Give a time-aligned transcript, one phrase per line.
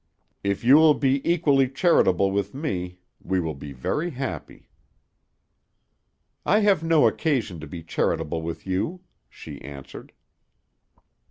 [0.43, 4.67] If you will be equally charitable with me, we will be very happy."
[6.43, 10.11] "I have no occasion to be charitable with you," she answered.